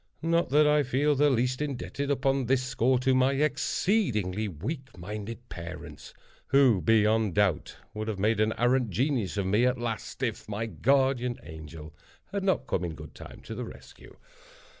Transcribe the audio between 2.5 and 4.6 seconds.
score, to my exceedingly